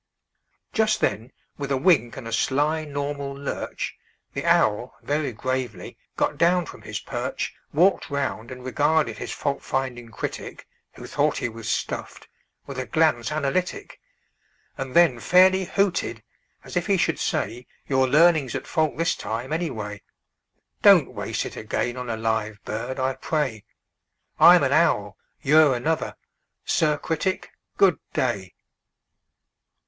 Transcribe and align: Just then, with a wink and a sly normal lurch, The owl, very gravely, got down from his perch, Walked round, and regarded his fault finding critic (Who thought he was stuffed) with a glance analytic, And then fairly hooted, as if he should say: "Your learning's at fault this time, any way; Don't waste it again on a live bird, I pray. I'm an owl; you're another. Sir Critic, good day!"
Just 0.73 0.99
then, 0.99 1.31
with 1.59 1.71
a 1.71 1.77
wink 1.77 2.17
and 2.17 2.27
a 2.27 2.33
sly 2.33 2.85
normal 2.85 3.33
lurch, 3.37 3.95
The 4.33 4.45
owl, 4.45 4.95
very 5.03 5.31
gravely, 5.31 5.95
got 6.17 6.39
down 6.39 6.65
from 6.65 6.81
his 6.81 6.97
perch, 6.99 7.53
Walked 7.71 8.09
round, 8.09 8.49
and 8.49 8.65
regarded 8.65 9.19
his 9.19 9.31
fault 9.31 9.61
finding 9.61 10.09
critic 10.09 10.65
(Who 10.93 11.05
thought 11.05 11.37
he 11.37 11.49
was 11.49 11.69
stuffed) 11.69 12.27
with 12.65 12.79
a 12.79 12.87
glance 12.87 13.31
analytic, 13.31 13.99
And 14.75 14.95
then 14.95 15.19
fairly 15.19 15.65
hooted, 15.65 16.23
as 16.63 16.75
if 16.75 16.87
he 16.87 16.97
should 16.97 17.19
say: 17.19 17.67
"Your 17.87 18.07
learning's 18.07 18.55
at 18.55 18.65
fault 18.65 18.97
this 18.97 19.13
time, 19.15 19.53
any 19.53 19.69
way; 19.69 20.01
Don't 20.81 21.13
waste 21.13 21.45
it 21.45 21.55
again 21.55 21.95
on 21.95 22.09
a 22.09 22.17
live 22.17 22.57
bird, 22.65 22.97
I 22.99 23.13
pray. 23.13 23.65
I'm 24.39 24.63
an 24.63 24.73
owl; 24.73 25.15
you're 25.43 25.75
another. 25.75 26.15
Sir 26.65 26.97
Critic, 26.97 27.51
good 27.77 27.99
day!" 28.13 28.55